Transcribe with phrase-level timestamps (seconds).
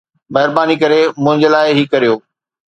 [0.33, 2.15] مهرباني ڪري منهنجي لاءِ هي ڪريو